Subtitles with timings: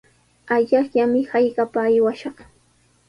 [0.55, 2.37] Allaqllami hallqapa aywashaq.